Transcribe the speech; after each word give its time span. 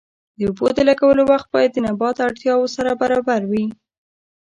د 0.37 0.39
اوبو 0.47 0.67
د 0.77 0.79
لګولو 0.89 1.23
وخت 1.31 1.47
باید 1.55 1.71
د 1.73 1.77
نبات 1.87 2.17
اړتیاوو 2.25 2.73
سره 2.75 2.91
برابر 3.01 3.41
وي. 3.51 3.65